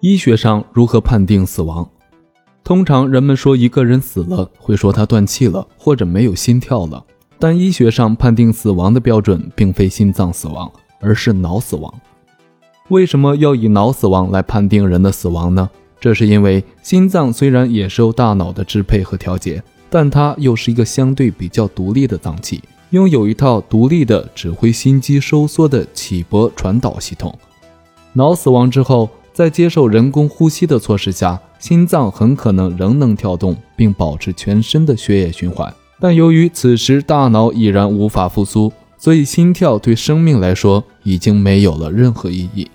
[0.00, 1.86] 医学上如何判定死亡？
[2.64, 7.04] 通常人们说一个人死了，会说他断气了，或者没有心跳了。
[7.38, 11.92] 但医学上判定死亡的标准并非心脏死亡，而是脑死亡。
[12.88, 15.68] 为什么要以脑死亡来判定人的死亡呢？
[16.00, 27.38] 这是因为心脏虽然也受大脑的支配和调节，但它又是一个相对比较独立的脏器，拥有一套独立的指挥心肌收缩的起搏传导系统。
[28.14, 29.06] 脑死亡之后。
[29.40, 42.70] 在接受人工呼吸的措施下，心脏很可能仍能跳动并保持全身的血液循环，但由于此时大脑已然无法复苏，所以心跳对生命来说已经没有了任何意义。